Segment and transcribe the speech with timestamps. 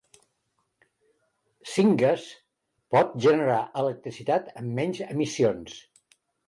[1.75, 2.25] Syngas
[2.97, 5.83] pot generar electricitat amb menys emissions.